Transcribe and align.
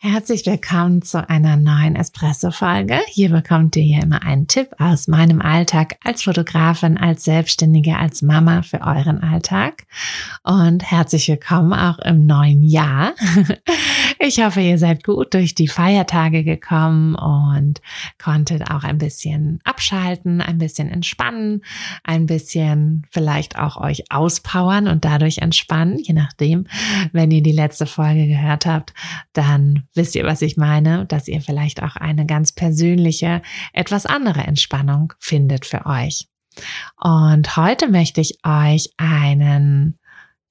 Herzlich 0.00 0.46
willkommen 0.46 1.02
zu 1.02 1.28
einer 1.28 1.56
neuen 1.56 1.96
Espresso-Folge. 1.96 3.00
Hier 3.08 3.30
bekommt 3.30 3.74
ihr 3.74 3.82
ja 3.82 4.00
immer 4.00 4.22
einen 4.22 4.46
Tipp 4.46 4.68
aus 4.78 5.08
meinem 5.08 5.42
Alltag 5.42 5.96
als 6.04 6.22
Fotografin, 6.22 6.96
als 6.96 7.24
Selbstständige, 7.24 7.96
als 7.96 8.22
Mama 8.22 8.62
für 8.62 8.80
euren 8.80 9.20
Alltag. 9.20 9.86
Und 10.44 10.88
herzlich 10.88 11.26
willkommen 11.26 11.72
auch 11.72 11.98
im 11.98 12.26
neuen 12.26 12.62
Jahr. 12.62 13.14
Ich 14.20 14.42
hoffe, 14.42 14.60
ihr 14.60 14.78
seid 14.78 15.04
gut 15.04 15.32
durch 15.32 15.54
die 15.54 15.68
Feiertage 15.68 16.42
gekommen 16.42 17.14
und 17.14 17.80
konntet 18.20 18.68
auch 18.68 18.82
ein 18.82 18.98
bisschen 18.98 19.60
abschalten, 19.62 20.40
ein 20.40 20.58
bisschen 20.58 20.88
entspannen, 20.88 21.62
ein 22.02 22.26
bisschen 22.26 23.06
vielleicht 23.10 23.56
auch 23.56 23.76
euch 23.76 24.10
auspowern 24.10 24.88
und 24.88 25.04
dadurch 25.04 25.38
entspannen, 25.38 25.98
je 25.98 26.14
nachdem. 26.14 26.66
Wenn 27.12 27.30
ihr 27.30 27.44
die 27.44 27.52
letzte 27.52 27.86
Folge 27.86 28.26
gehört 28.26 28.66
habt, 28.66 28.92
dann 29.34 29.84
wisst 29.98 30.14
ihr, 30.14 30.24
was 30.24 30.40
ich 30.40 30.56
meine, 30.56 31.04
dass 31.04 31.28
ihr 31.28 31.42
vielleicht 31.42 31.82
auch 31.82 31.96
eine 31.96 32.24
ganz 32.24 32.52
persönliche, 32.52 33.42
etwas 33.74 34.06
andere 34.06 34.40
Entspannung 34.40 35.12
findet 35.18 35.66
für 35.66 35.84
euch. 35.84 36.26
Und 36.96 37.56
heute 37.56 37.88
möchte 37.88 38.22
ich 38.22 38.38
euch 38.44 38.90
einen 38.96 39.98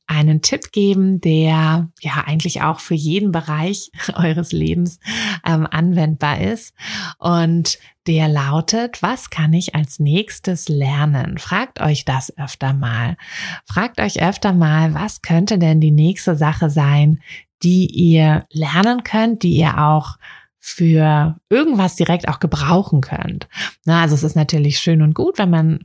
einen 0.08 0.42
Tipp 0.42 0.72
geben, 0.72 1.20
der 1.20 1.89
ja 2.00 2.23
eigentlich 2.26 2.62
auch 2.62 2.80
für 2.80 2.95
jeden 2.95 3.34
Bereich 3.34 3.92
eures 4.16 4.54
Lebens 4.54 5.00
ähm, 5.45 5.67
anwendbar 5.70 6.39
ist. 6.39 6.73
Und 7.20 7.78
der 8.08 8.30
lautet, 8.30 9.04
was 9.04 9.30
kann 9.30 9.52
ich 9.52 9.76
als 9.76 10.00
nächstes 10.00 10.70
lernen? 10.70 11.38
Fragt 11.38 11.82
euch 11.82 12.06
das 12.06 12.36
öfter 12.38 12.73
mal. 12.73 13.17
Fragt 13.66 14.00
euch 14.00 14.22
öfter 14.23 14.54
mal, 14.54 14.94
was 14.94 15.22
könnte 15.22 15.59
denn 15.59 15.82
die 15.82 15.92
nächste 15.92 16.38
Sache 16.38 16.70
sein, 16.70 17.20
die 17.64 17.88
ihr 17.88 18.46
lernen 18.52 19.04
könnt, 19.04 19.44
die 19.44 19.56
ihr 19.58 19.78
auch 19.80 20.18
für 20.60 21.40
irgendwas 21.50 21.96
direkt 21.96 22.28
auch 22.28 22.40
gebrauchen 22.40 23.02
könnt. 23.02 23.48
Na, 23.86 24.02
also 24.02 24.16
es 24.16 24.24
ist 24.24 24.36
natürlich 24.36 24.80
schön 24.80 25.02
und 25.02 25.16
gut, 25.16 25.38
wenn 25.38 25.50
man 25.50 25.80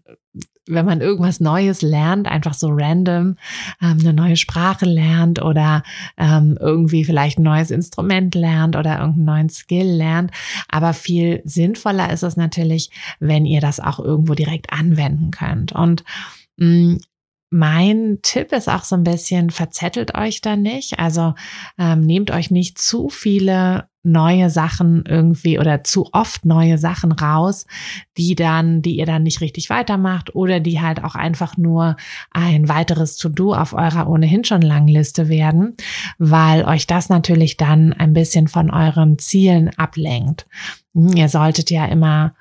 wenn 0.66 0.86
man 0.86 1.00
irgendwas 1.00 1.40
Neues 1.40 1.82
lernt, 1.82 2.28
einfach 2.28 2.54
so 2.54 2.68
random 2.70 3.36
ähm, 3.80 3.98
eine 4.00 4.12
neue 4.12 4.36
Sprache 4.36 4.86
lernt 4.86 5.42
oder 5.42 5.82
ähm, 6.16 6.56
irgendwie 6.60 7.04
vielleicht 7.04 7.38
ein 7.38 7.42
neues 7.42 7.70
Instrument 7.70 8.34
lernt 8.34 8.76
oder 8.76 8.98
irgendeinen 9.00 9.24
neuen 9.24 9.48
Skill 9.48 9.86
lernt. 9.86 10.30
Aber 10.68 10.94
viel 10.94 11.42
sinnvoller 11.44 12.12
ist 12.12 12.22
es 12.22 12.36
natürlich, 12.36 12.90
wenn 13.18 13.44
ihr 13.44 13.60
das 13.60 13.80
auch 13.80 13.98
irgendwo 13.98 14.34
direkt 14.34 14.72
anwenden 14.72 15.32
könnt. 15.32 15.72
Und 15.72 16.04
mh, 16.58 16.66
mm, 16.66 17.00
mein 17.52 18.20
Tipp 18.22 18.50
ist 18.52 18.68
auch 18.68 18.82
so 18.82 18.96
ein 18.96 19.04
bisschen, 19.04 19.50
verzettelt 19.50 20.14
euch 20.14 20.40
da 20.40 20.56
nicht. 20.56 20.98
Also 20.98 21.34
ähm, 21.78 22.00
nehmt 22.00 22.30
euch 22.30 22.50
nicht 22.50 22.78
zu 22.78 23.10
viele 23.10 23.88
neue 24.02 24.48
Sachen 24.48 25.04
irgendwie 25.06 25.58
oder 25.58 25.84
zu 25.84 26.08
oft 26.12 26.46
neue 26.46 26.78
Sachen 26.78 27.12
raus, 27.12 27.66
die 28.16 28.34
dann, 28.34 28.80
die 28.80 28.96
ihr 28.96 29.04
dann 29.04 29.22
nicht 29.22 29.42
richtig 29.42 29.68
weitermacht 29.68 30.34
oder 30.34 30.60
die 30.60 30.80
halt 30.80 31.04
auch 31.04 31.14
einfach 31.14 31.58
nur 31.58 31.96
ein 32.30 32.70
weiteres 32.70 33.16
To-Do 33.18 33.54
auf 33.54 33.74
eurer 33.74 34.08
ohnehin 34.08 34.44
schon 34.44 34.62
langen 34.62 34.88
Liste 34.88 35.28
werden, 35.28 35.76
weil 36.18 36.64
euch 36.64 36.86
das 36.86 37.10
natürlich 37.10 37.58
dann 37.58 37.92
ein 37.92 38.14
bisschen 38.14 38.48
von 38.48 38.70
euren 38.70 39.18
Zielen 39.18 39.70
ablenkt. 39.76 40.46
Hm, 40.94 41.14
ihr 41.14 41.28
solltet 41.28 41.70
ja 41.70 41.84
immer 41.84 42.34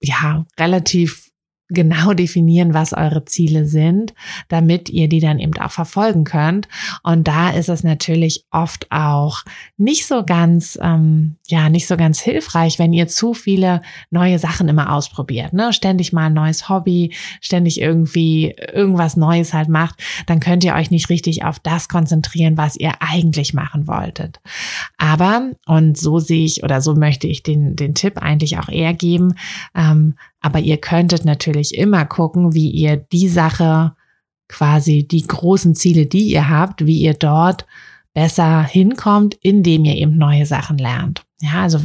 ja 0.00 0.46
relativ 0.58 1.29
genau 1.70 2.12
definieren, 2.12 2.74
was 2.74 2.92
eure 2.92 3.24
Ziele 3.24 3.66
sind, 3.66 4.14
damit 4.48 4.90
ihr 4.90 5.08
die 5.08 5.20
dann 5.20 5.38
eben 5.38 5.56
auch 5.58 5.70
verfolgen 5.70 6.24
könnt. 6.24 6.68
Und 7.02 7.26
da 7.26 7.50
ist 7.50 7.68
es 7.68 7.82
natürlich 7.82 8.44
oft 8.50 8.86
auch 8.90 9.44
nicht 9.76 10.06
so 10.06 10.24
ganz, 10.24 10.78
ähm, 10.82 11.36
ja, 11.48 11.68
nicht 11.68 11.86
so 11.86 11.96
ganz 11.96 12.20
hilfreich, 12.20 12.78
wenn 12.78 12.92
ihr 12.92 13.08
zu 13.08 13.34
viele 13.34 13.82
neue 14.10 14.38
Sachen 14.38 14.68
immer 14.68 14.92
ausprobiert, 14.92 15.52
ne? 15.52 15.72
Ständig 15.72 16.12
mal 16.12 16.26
ein 16.26 16.34
neues 16.34 16.68
Hobby, 16.68 17.14
ständig 17.40 17.80
irgendwie 17.80 18.54
irgendwas 18.72 19.16
Neues 19.16 19.54
halt 19.54 19.68
macht, 19.68 19.96
dann 20.26 20.40
könnt 20.40 20.64
ihr 20.64 20.74
euch 20.74 20.90
nicht 20.90 21.08
richtig 21.08 21.44
auf 21.44 21.58
das 21.58 21.88
konzentrieren, 21.88 22.56
was 22.56 22.76
ihr 22.76 22.92
eigentlich 23.00 23.54
machen 23.54 23.86
wolltet. 23.86 24.40
Aber, 25.02 25.52
und 25.64 25.96
so 25.96 26.18
sehe 26.18 26.44
ich 26.44 26.62
oder 26.62 26.82
so 26.82 26.94
möchte 26.94 27.26
ich 27.26 27.42
den, 27.42 27.74
den 27.74 27.94
Tipp 27.94 28.18
eigentlich 28.18 28.58
auch 28.58 28.68
eher 28.68 28.92
geben, 28.92 29.34
ähm, 29.74 30.14
aber 30.42 30.58
ihr 30.58 30.76
könntet 30.76 31.24
natürlich 31.24 31.74
immer 31.74 32.04
gucken, 32.04 32.52
wie 32.52 32.70
ihr 32.70 32.98
die 32.98 33.28
Sache 33.28 33.94
quasi 34.46 35.08
die 35.08 35.26
großen 35.26 35.74
Ziele, 35.74 36.04
die 36.04 36.24
ihr 36.24 36.50
habt, 36.50 36.84
wie 36.84 37.00
ihr 37.00 37.14
dort 37.14 37.64
besser 38.20 38.62
hinkommt, 38.64 39.38
indem 39.40 39.86
ihr 39.86 39.96
eben 39.96 40.18
neue 40.18 40.44
Sachen 40.44 40.76
lernt. 40.76 41.24
Ja, 41.40 41.62
also 41.62 41.80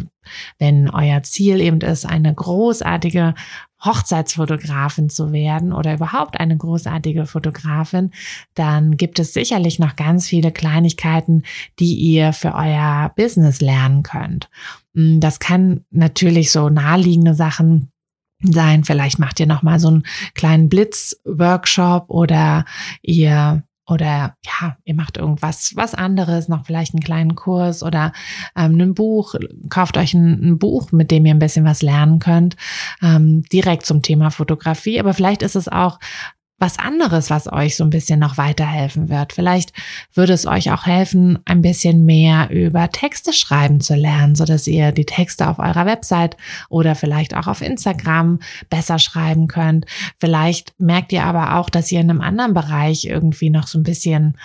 wenn 0.59 0.90
euer 0.90 1.23
Ziel 1.23 1.62
eben 1.62 1.79
ist, 1.79 2.06
eine 2.06 2.34
großartige 2.35 3.35
Hochzeitsfotografin 3.81 5.09
zu 5.09 5.31
werden 5.31 5.72
oder 5.72 5.94
überhaupt 5.94 6.38
eine 6.38 6.57
großartige 6.57 7.25
Fotografin, 7.25 8.12
dann 8.53 8.97
gibt 8.97 9.18
es 9.18 9.34
sicherlich 9.34 9.79
noch 9.79 9.95
ganz 9.95 10.28
viele 10.28 10.51
Kleinigkeiten, 10.51 11.44
die 11.79 11.94
ihr 11.94 12.34
für 12.34 12.53
euer 12.53 13.13
Business 13.16 13.62
lernen 13.62 14.03
könnt. 14.03 14.50
Das 14.94 15.40
kann 15.40 15.85
natürlich 15.90 16.51
so 16.51 16.68
naheliegende 16.68 17.34
Sachen 17.34 17.94
sein. 18.41 18.84
Vielleicht 18.84 19.19
macht 19.19 19.40
ihr 19.40 19.47
noch 19.47 19.63
mal 19.63 19.79
so 19.79 19.88
einen 19.88 20.03
kleinen 20.34 20.68
Blitz-Workshop 20.68 22.09
oder 22.09 22.66
ihr 23.01 23.63
oder 23.88 24.35
ja, 24.44 24.78
ihr 24.84 24.96
macht 24.96 25.18
irgendwas 25.18 25.73
was 25.75 25.94
anderes, 25.94 26.47
noch 26.47 26.66
vielleicht 26.66 26.94
einen 26.94 27.03
kleinen 27.03 27.35
Kurs 27.35 27.84
oder 27.84 28.13
ähm, 28.56 28.79
ein 28.79 28.94
Buch, 28.96 29.35
kauft 29.69 29.97
euch 29.97 30.13
ein, 30.13 30.51
ein, 30.51 30.57
Buch, 30.57 30.91
mit 30.91 31.12
dem 31.12 31.25
ihr 31.25 31.34
ein 31.34 31.40
bisschen 31.40 31.66
was 31.66 31.81
lernen 31.81 32.19
könnt, 32.19 32.56
ähm, 33.03 33.44
direkt 33.51 33.85
zum 33.85 34.01
Thema 34.01 34.31
Fotografie. 34.31 35.00
Aber 35.00 35.13
vielleicht 35.13 35.44
ist 35.44 35.56
es 35.56 35.68
auch 35.68 36.00
was 36.58 36.80
anderes, 36.80 37.30
was 37.30 37.52
euch 37.52 37.76
so 37.76 37.84
ein 37.84 37.90
bisschen 37.90 38.20
noch 38.20 38.38
weiterhelfen 38.38 39.10
wird. 39.10 39.34
Vielleicht 39.34 39.74
würde 40.14 40.34
es 40.34 40.46
euch 40.46 40.72
auch 40.72 40.86
helfen, 40.86 41.40
ein 41.46 41.62
bisschen 41.62 42.06
mehr 42.06 42.50
über 42.50 42.90
Texte 42.90 43.34
schreiben 43.34 43.82
zu 43.82 43.96
lernen, 43.96 44.36
so 44.36 44.46
dass 44.46 44.66
ihr 44.66 44.92
die 44.94 45.06
Texte 45.06 45.50
auf 45.50 45.60
eurer 45.60 45.86
Website 45.86 46.38
oder 46.70 46.96
vielleicht 46.96 47.36
auch 47.36 47.48
auf 47.48 47.62
Instagram 47.62 48.40
besser 48.70 49.00
schreiben 49.00 49.48
könnt. 49.48 49.86
Vielleicht 50.18 50.74
merkt 50.80 51.12
ihr 51.12 51.24
aber 51.24 51.58
auch, 51.58 51.70
dass 51.70 51.92
ihr 51.92 52.00
in 52.00 52.10
einem 52.10 52.22
anderen 52.22 52.54
Bereich 52.54 53.06
irgendwie 53.06 53.50
noch 53.50 53.68
so 53.68 53.78
ein 53.78 53.84
bisschen 53.84 54.38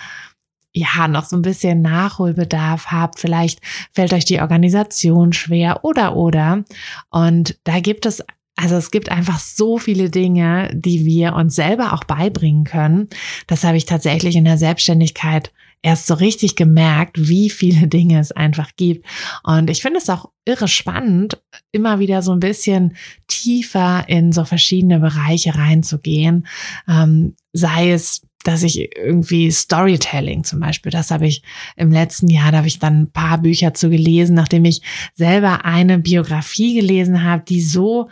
ja, 0.73 1.09
noch 1.09 1.25
so 1.25 1.35
ein 1.35 1.41
bisschen 1.41 1.81
Nachholbedarf 1.81 2.87
habt. 2.87 3.19
Vielleicht 3.19 3.59
fällt 3.91 4.13
euch 4.13 4.23
die 4.23 4.39
Organisation 4.39 5.33
schwer 5.33 5.83
oder, 5.83 6.15
oder. 6.15 6.63
Und 7.09 7.57
da 7.65 7.81
gibt 7.81 8.05
es 8.05 8.23
also 8.61 8.75
es 8.75 8.91
gibt 8.91 9.09
einfach 9.09 9.39
so 9.39 9.79
viele 9.79 10.09
Dinge, 10.09 10.69
die 10.73 11.05
wir 11.05 11.33
uns 11.33 11.55
selber 11.55 11.93
auch 11.93 12.03
beibringen 12.03 12.63
können. 12.63 13.09
Das 13.47 13.63
habe 13.63 13.77
ich 13.77 13.85
tatsächlich 13.85 14.35
in 14.35 14.45
der 14.45 14.57
Selbstständigkeit 14.57 15.51
erst 15.81 16.05
so 16.05 16.13
richtig 16.13 16.55
gemerkt, 16.55 17.27
wie 17.27 17.49
viele 17.49 17.87
Dinge 17.87 18.19
es 18.19 18.31
einfach 18.31 18.71
gibt. 18.77 19.05
Und 19.43 19.69
ich 19.69 19.81
finde 19.81 19.97
es 19.97 20.09
auch 20.09 20.29
irre 20.45 20.67
spannend, 20.67 21.41
immer 21.71 21.99
wieder 21.99 22.21
so 22.21 22.31
ein 22.33 22.39
bisschen 22.39 22.95
tiefer 23.27 24.05
in 24.07 24.31
so 24.31 24.45
verschiedene 24.45 24.99
Bereiche 24.99 25.55
reinzugehen. 25.55 26.47
Ähm, 26.87 27.35
sei 27.53 27.91
es 27.91 28.21
dass 28.43 28.63
ich 28.63 28.97
irgendwie 28.97 29.51
Storytelling 29.51 30.43
zum 30.43 30.61
Beispiel, 30.61 30.91
das 30.91 31.11
habe 31.11 31.27
ich 31.27 31.43
im 31.75 31.91
letzten 31.91 32.27
Jahr, 32.27 32.51
da 32.51 32.57
habe 32.57 32.67
ich 32.67 32.79
dann 32.79 33.03
ein 33.03 33.11
paar 33.11 33.37
Bücher 33.37 33.75
zu 33.75 33.91
gelesen, 33.91 34.35
nachdem 34.35 34.65
ich 34.65 34.81
selber 35.13 35.63
eine 35.63 35.99
Biografie 35.99 36.73
gelesen 36.73 37.23
habe, 37.23 37.43
die 37.47 37.61
so 37.61 38.09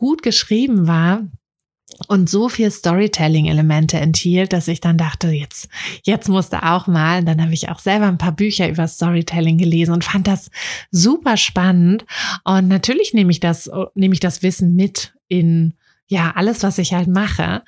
gut 0.00 0.22
geschrieben 0.22 0.86
war, 0.86 1.28
und 2.08 2.30
so 2.30 2.48
viel 2.48 2.70
Storytelling-Elemente 2.70 3.98
enthielt, 3.98 4.52
dass 4.52 4.68
ich 4.68 4.80
dann 4.80 4.96
dachte, 4.96 5.28
jetzt, 5.28 5.68
jetzt 6.02 6.28
musste 6.28 6.62
auch 6.62 6.86
mal. 6.86 7.18
Und 7.18 7.26
dann 7.26 7.42
habe 7.42 7.52
ich 7.52 7.68
auch 7.68 7.78
selber 7.78 8.06
ein 8.06 8.16
paar 8.16 8.32
Bücher 8.32 8.68
über 8.70 8.88
Storytelling 8.88 9.58
gelesen 9.58 9.92
und 9.92 10.04
fand 10.04 10.26
das 10.26 10.50
super 10.90 11.36
spannend. 11.36 12.06
Und 12.44 12.68
natürlich 12.68 13.12
nehme 13.12 13.30
ich 13.30 13.40
das, 13.40 13.70
nehme 13.94 14.14
ich 14.14 14.20
das 14.20 14.42
Wissen 14.42 14.76
mit 14.76 15.12
in 15.28 15.74
ja 16.06 16.32
alles, 16.36 16.62
was 16.62 16.78
ich 16.78 16.94
halt 16.94 17.08
mache. 17.08 17.62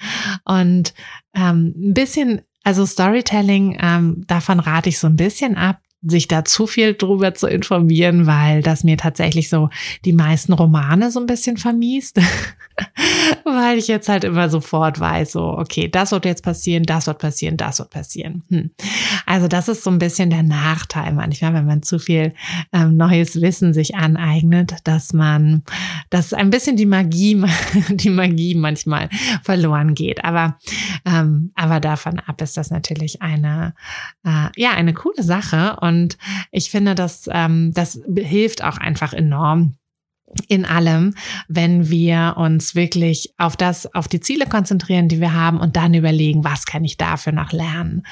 Und 0.45 0.95
ähm, 1.35 1.75
ein 1.77 1.95
bisschen, 1.95 2.41
also 2.65 2.87
Storytelling, 2.87 3.77
ähm, 3.83 4.25
davon 4.29 4.61
rate 4.61 4.89
ich 4.89 4.99
so 4.99 5.09
ein 5.09 5.17
bisschen 5.17 5.57
ab 5.57 5.81
sich 6.03 6.27
da 6.27 6.45
zu 6.45 6.67
viel 6.67 6.95
drüber 6.95 7.35
zu 7.35 7.47
informieren, 7.47 8.27
weil 8.27 8.63
das 8.63 8.83
mir 8.83 8.97
tatsächlich 8.97 9.49
so 9.49 9.71
die 10.05 10.13
meisten 10.13 10.53
Romane 10.53 11.11
so 11.11 11.21
ein 11.21 11.27
bisschen 11.27 11.57
vermiest. 11.57 12.21
weil 13.45 13.79
ich 13.79 13.87
jetzt 13.89 14.09
halt 14.09 14.25
immer 14.25 14.49
sofort 14.49 14.99
weiß, 14.99 15.33
so, 15.33 15.59
okay, 15.59 15.89
das 15.89 16.11
wird 16.11 16.25
jetzt 16.25 16.43
passieren, 16.43 16.85
das 16.85 17.07
wird 17.07 17.19
passieren, 17.19 17.57
das 17.57 17.79
wird 17.79 17.91
passieren. 17.91 18.43
Hm. 18.49 18.71
Also 19.27 19.47
das 19.47 19.69
ist 19.69 19.85
so 19.85 19.91
ein 19.91 19.99
bisschen 19.99 20.31
der 20.31 20.43
Nachteil 20.43 21.13
manchmal, 21.13 21.55
wenn 21.55 21.67
man 21.67 21.83
zu 21.83 21.99
viel 21.99 22.35
ähm, 22.73 22.97
neues 22.97 23.41
Wissen 23.41 23.75
sich 23.75 23.95
aneignet, 23.95 24.77
dass 24.85 25.13
man, 25.13 25.63
dass 26.11 26.33
ein 26.33 26.51
bisschen 26.51 26.77
die 26.77 26.87
Magie, 26.87 27.43
die 27.91 28.11
Magie 28.11 28.55
manchmal 28.55 29.09
verloren 29.43 29.95
geht. 29.95 30.25
Aber, 30.25 30.59
ähm, 31.05 31.53
aber 31.55 31.79
davon 31.79 32.19
ab 32.19 32.41
ist 32.41 32.57
das 32.57 32.71
natürlich 32.71 33.23
eine, 33.23 33.75
äh, 34.25 34.49
ja, 34.57 34.73
eine 34.73 34.95
coole 34.95 35.23
Sache. 35.23 35.77
Und 35.81 35.92
ich 36.51 36.71
finde, 36.71 36.95
dass 36.95 37.29
ähm, 37.33 37.73
das 37.75 38.01
hilft 38.15 38.63
auch 38.63 38.79
einfach 38.79 39.13
enorm 39.13 39.77
in 40.49 40.65
allem, 40.65 41.15
wenn 41.49 41.91
wir 41.91 42.35
uns 42.37 42.75
wirklich 42.75 43.35
auf 43.37 43.57
das, 43.57 43.93
auf 43.95 44.09
die 44.09 44.21
Ziele 44.21 44.47
konzentrieren, 44.47 45.09
die 45.09 45.21
wir 45.21 45.35
haben 45.35 45.61
und 45.61 45.77
dann 45.77 45.95
überlegen, 45.95 46.45
was 46.45 46.65
kann 46.65 46.85
ich 46.85 46.97
dafür 46.97 47.33
noch 47.33 47.53
lernen. 47.53 48.03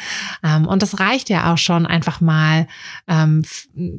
Ähm, 0.44 0.66
und 0.66 0.82
das 0.82 1.00
reicht 1.00 1.30
ja 1.30 1.52
auch 1.52 1.58
schon 1.58 1.86
einfach 1.86 2.20
mal, 2.20 2.66
ähm, 3.08 3.42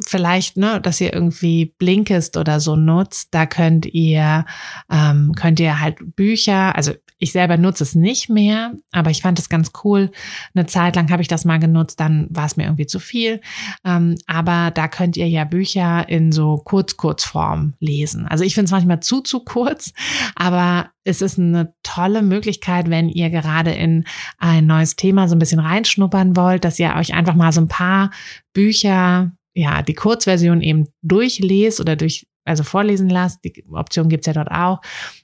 vielleicht, 0.05 0.57
ne, 0.57 0.79
dass 0.81 1.01
ihr 1.01 1.13
irgendwie 1.13 1.73
Blinkist 1.77 2.37
oder 2.37 2.59
so 2.59 2.75
nutzt. 2.75 3.29
Da 3.31 3.45
könnt 3.45 3.85
ihr, 3.87 4.45
ähm, 4.91 5.33
könnt 5.35 5.59
ihr 5.59 5.79
halt 5.79 6.15
Bücher, 6.15 6.75
also 6.75 6.93
ich 7.17 7.31
selber 7.31 7.57
nutze 7.57 7.83
es 7.83 7.93
nicht 7.93 8.29
mehr, 8.29 8.73
aber 8.91 9.11
ich 9.11 9.21
fand 9.21 9.37
es 9.37 9.47
ganz 9.47 9.71
cool. 9.83 10.11
Eine 10.55 10.65
Zeit 10.65 10.95
lang 10.95 11.11
habe 11.11 11.21
ich 11.21 11.27
das 11.27 11.45
mal 11.45 11.59
genutzt, 11.59 11.99
dann 11.99 12.27
war 12.31 12.47
es 12.47 12.57
mir 12.57 12.63
irgendwie 12.63 12.87
zu 12.87 12.99
viel. 12.99 13.41
aber 13.83 14.71
da 14.71 14.87
könnt 14.87 15.17
ihr 15.17 15.29
ja 15.29 15.43
Bücher 15.43 16.09
in 16.09 16.31
so 16.31 16.57
Kurz-Kurzform 16.57 17.73
lesen 17.79 18.10
lesen. 18.11 18.27
Also 18.27 18.43
ich 18.43 18.53
finde 18.53 18.65
es 18.65 18.71
manchmal 18.71 18.99
zu, 18.99 19.21
zu 19.21 19.41
kurz, 19.41 19.93
aber 20.35 20.91
es 21.03 21.21
ist 21.21 21.39
eine 21.39 21.73
tolle 21.83 22.21
Möglichkeit, 22.21 22.89
wenn 22.89 23.09
ihr 23.09 23.29
gerade 23.29 23.71
in 23.71 24.05
ein 24.37 24.65
neues 24.65 24.95
Thema 24.95 25.27
so 25.27 25.35
ein 25.35 25.39
bisschen 25.39 25.59
reinschnuppern 25.59 26.35
wollt, 26.35 26.65
dass 26.65 26.79
ihr 26.79 26.93
euch 26.97 27.13
einfach 27.13 27.35
mal 27.35 27.51
so 27.51 27.61
ein 27.61 27.67
paar 27.67 28.11
Bücher, 28.53 29.31
ja, 29.53 29.81
die 29.81 29.93
Kurzversion 29.93 30.61
eben 30.61 30.87
durchlest 31.01 31.79
oder 31.79 31.95
durch 31.95 32.27
also 32.45 32.63
vorlesen 32.63 33.09
lasst. 33.09 33.43
Die 33.43 33.63
Option 33.71 34.09
gibt's 34.09 34.27
ja 34.27 34.33
dort 34.33 34.51
auch. 34.51 34.81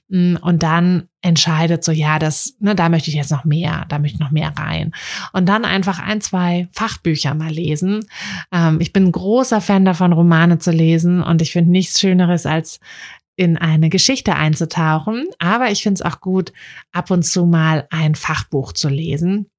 Mm, 0.08 0.36
und 0.36 0.62
dann 0.62 1.08
entscheidet 1.20 1.84
so, 1.84 1.92
ja, 1.92 2.18
das, 2.18 2.54
ne, 2.60 2.74
da 2.74 2.88
möchte 2.88 3.10
ich 3.10 3.16
jetzt 3.16 3.30
noch 3.30 3.44
mehr, 3.44 3.84
da 3.88 3.98
möchte 3.98 4.16
ich 4.16 4.20
noch 4.20 4.30
mehr 4.30 4.52
rein. 4.56 4.92
Und 5.32 5.48
dann 5.48 5.64
einfach 5.64 5.98
ein, 5.98 6.20
zwei 6.20 6.68
Fachbücher 6.72 7.34
mal 7.34 7.50
lesen. 7.50 8.06
Ähm, 8.52 8.80
ich 8.80 8.92
bin 8.92 9.06
ein 9.06 9.12
großer 9.12 9.60
Fan 9.60 9.84
davon, 9.84 10.12
Romane 10.12 10.58
zu 10.58 10.70
lesen 10.70 11.22
und 11.22 11.42
ich 11.42 11.52
finde 11.52 11.70
nichts 11.70 12.00
Schöneres 12.00 12.46
als 12.46 12.80
in 13.36 13.56
eine 13.56 13.88
Geschichte 13.88 14.34
einzutauchen. 14.34 15.26
Aber 15.38 15.70
ich 15.70 15.82
finde 15.82 16.02
es 16.02 16.02
auch 16.02 16.20
gut, 16.20 16.52
ab 16.92 17.10
und 17.10 17.24
zu 17.24 17.46
mal 17.46 17.86
ein 17.90 18.14
Fachbuch 18.14 18.72
zu 18.72 18.88
lesen. 18.88 19.50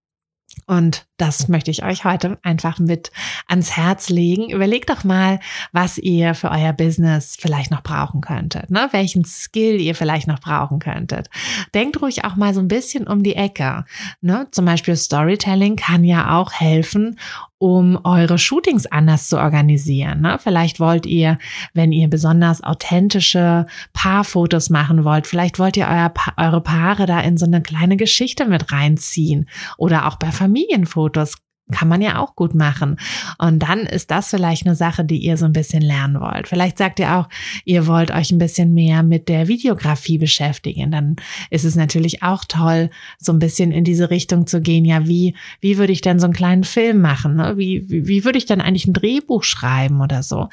Und 0.66 1.06
das 1.18 1.48
möchte 1.48 1.72
ich 1.72 1.84
euch 1.84 2.06
heute 2.06 2.38
einfach 2.44 2.80
mit 2.80 3.12
ans 3.48 3.76
Herz 3.76 4.10
legen. 4.10 4.50
Überlegt 4.52 4.90
doch 4.90 5.04
mal, 5.04 5.40
was 5.72 5.98
ihr 5.98 6.36
für 6.36 6.52
euer 6.52 6.74
Business 6.74 7.38
vielleicht 7.40 7.72
noch 7.72 7.82
brauchen 7.82 8.22
könntet, 8.22 8.70
ne? 8.70 8.88
welchen 8.92 9.26
Skill 9.26 9.82
ihr 9.82 9.96
vielleicht 9.96 10.28
noch 10.28 10.40
brauchen 10.40 10.80
könntet. 10.80 11.30
Denkt 11.74 12.02
ruhig 12.02 12.24
auch 12.24 12.36
mal 12.36 12.54
so 12.54 12.60
ein 12.60 12.68
bisschen 12.68 13.08
um 13.08 13.24
die 13.24 13.36
Ecke. 13.36 13.86
Ne? 14.22 14.48
Zum 14.52 14.66
Beispiel 14.66 14.96
Storytelling 14.96 15.76
kann 15.76 16.04
ja 16.04 16.38
auch 16.38 16.52
helfen, 16.52 17.20
um 17.60 18.00
eure 18.06 18.38
Shootings 18.40 18.88
anders 18.88 19.28
zu 19.28 19.38
organisieren. 19.38 20.22
Ne? 20.22 20.38
Vielleicht 20.40 20.80
wollt 20.80 21.06
ihr, 21.06 21.38
wenn 21.74 21.92
ihr 21.92 22.10
besonders 22.10 22.64
authentische 22.64 23.68
Paarfotos 23.94 24.70
machen 24.70 25.04
wollt, 25.04 25.28
vielleicht 25.28 25.60
wollt 25.60 25.78
ihr 25.78 25.88
euer 25.88 26.12
eure 26.38 26.62
Paare 26.62 27.06
da 27.06 27.20
in 27.20 27.38
so 27.38 27.46
eine 27.46 27.62
kleine 27.62 27.98
Geschichte 27.98 28.46
mit 28.46 28.72
reinziehen 28.72 29.48
oder 29.78 30.08
auch 30.08 30.16
bei 30.16 30.32
Familienfotos 30.32 31.36
kann 31.72 31.88
man 31.88 32.02
ja 32.02 32.20
auch 32.20 32.36
gut 32.36 32.56
machen. 32.56 32.98
Und 33.38 33.60
dann 33.60 33.82
ist 33.82 34.12
das 34.12 34.30
vielleicht 34.30 34.66
eine 34.66 34.76
Sache, 34.76 35.06
die 35.06 35.18
ihr 35.18 35.38
so 35.38 35.46
ein 35.46 35.54
bisschen 35.54 35.82
lernen 35.82 36.20
wollt. 36.20 36.48
Vielleicht 36.48 36.78
sagt 36.78 37.00
ihr 37.00 37.16
auch, 37.16 37.30
ihr 37.66 37.88
wollt 37.88 38.12
euch 38.12 38.32
ein 38.32 38.40
bisschen 38.40 38.74
mehr 38.74 39.04
mit 39.04 39.30
der 39.30 39.48
Videografie 39.48 40.18
beschäftigen. 40.18 40.92
Dann 40.92 41.16
ist 41.50 41.66
es 41.66 41.76
natürlich 41.76 42.24
auch 42.24 42.44
toll, 42.46 42.90
so 43.18 43.32
ein 43.32 43.40
bisschen 43.40 43.72
in 43.72 43.84
diese 43.84 44.10
Richtung 44.10 44.48
zu 44.48 44.62
gehen. 44.62 44.86
Ja, 44.86 45.08
wie, 45.08 45.36
wie 45.62 45.78
würde 45.78 45.94
ich 45.94 46.02
denn 46.02 46.20
so 46.20 46.26
einen 46.26 46.34
kleinen 46.34 46.64
Film 46.64 47.02
machen? 47.02 47.36
Ne? 47.36 47.58
Wie, 47.58 47.90
wie, 47.90 48.08
wie 48.08 48.26
würde 48.26 48.38
ich 48.38 48.46
dann 48.46 48.62
eigentlich 48.62 48.88
ein 48.88 48.94
Drehbuch 48.94 49.44
schreiben 49.44 50.02
oder 50.02 50.24
so? 50.24 50.50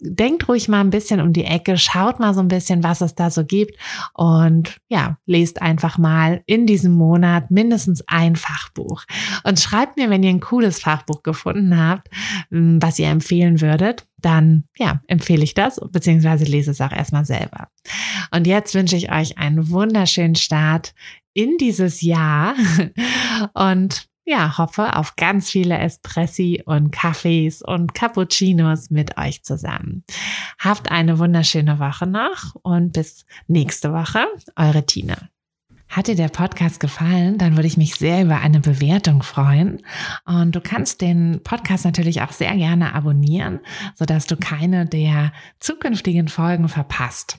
Denkt 0.00 0.48
ruhig 0.48 0.68
mal 0.68 0.80
ein 0.80 0.90
bisschen 0.90 1.20
um 1.20 1.32
die 1.32 1.44
Ecke, 1.44 1.78
schaut 1.78 2.20
mal 2.20 2.34
so 2.34 2.40
ein 2.40 2.48
bisschen, 2.48 2.82
was 2.82 3.00
es 3.00 3.14
da 3.14 3.30
so 3.30 3.44
gibt 3.44 3.76
und 4.14 4.76
ja, 4.88 5.18
lest 5.26 5.62
einfach 5.62 5.96
mal 5.96 6.42
in 6.46 6.66
diesem 6.66 6.92
Monat 6.92 7.50
mindestens 7.50 8.04
ein 8.06 8.36
Fachbuch 8.36 9.04
und 9.44 9.58
schreibt 9.58 9.96
mir, 9.96 10.10
wenn 10.10 10.22
ihr 10.22 10.30
ein 10.30 10.40
cooles 10.40 10.80
Fachbuch 10.80 11.22
gefunden 11.22 11.78
habt, 11.78 12.08
hm, 12.50 12.82
was 12.82 12.98
ihr 12.98 13.08
empfehlen 13.08 13.60
würdet, 13.60 14.06
dann 14.18 14.64
ja, 14.76 15.00
empfehle 15.06 15.44
ich 15.44 15.54
das 15.54 15.80
beziehungsweise 15.90 16.44
lese 16.44 16.70
es 16.70 16.80
auch 16.80 16.92
erstmal 16.92 17.24
selber. 17.24 17.68
Und 18.32 18.46
jetzt 18.46 18.74
wünsche 18.74 18.96
ich 18.96 19.12
euch 19.12 19.38
einen 19.38 19.70
wunderschönen 19.70 20.34
Start 20.34 20.94
in 21.32 21.56
dieses 21.58 22.00
Jahr 22.00 22.54
und 23.54 24.08
ja, 24.26 24.58
hoffe 24.58 24.96
auf 24.96 25.14
ganz 25.14 25.48
viele 25.48 25.78
Espressi 25.78 26.62
und 26.66 26.90
Kaffees 26.90 27.62
und 27.62 27.94
Cappuccinos 27.94 28.90
mit 28.90 29.16
euch 29.16 29.44
zusammen. 29.44 30.04
Habt 30.58 30.90
eine 30.90 31.20
wunderschöne 31.20 31.78
Woche 31.78 32.06
noch 32.06 32.56
und 32.62 32.92
bis 32.92 33.24
nächste 33.46 33.92
Woche. 33.92 34.26
Eure 34.56 34.84
Tina. 34.84 35.16
Hat 35.88 36.08
dir 36.08 36.16
der 36.16 36.28
Podcast 36.28 36.80
gefallen, 36.80 37.38
dann 37.38 37.56
würde 37.56 37.68
ich 37.68 37.76
mich 37.76 37.94
sehr 37.94 38.24
über 38.24 38.40
eine 38.40 38.58
Bewertung 38.58 39.22
freuen. 39.22 39.82
Und 40.24 40.56
du 40.56 40.60
kannst 40.60 41.00
den 41.00 41.40
Podcast 41.44 41.84
natürlich 41.84 42.22
auch 42.22 42.32
sehr 42.32 42.56
gerne 42.56 42.94
abonnieren, 42.94 43.60
sodass 43.94 44.26
du 44.26 44.36
keine 44.36 44.86
der 44.86 45.32
zukünftigen 45.60 46.26
Folgen 46.26 46.68
verpasst. 46.68 47.38